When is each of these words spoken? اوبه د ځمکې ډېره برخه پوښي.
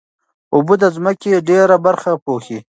اوبه 0.53 0.75
د 0.81 0.85
ځمکې 0.95 1.43
ډېره 1.49 1.75
برخه 1.85 2.11
پوښي. 2.25 2.59